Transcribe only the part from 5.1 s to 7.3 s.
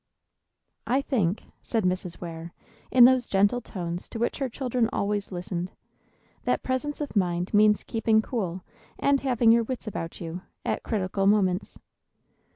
listened, "that presence of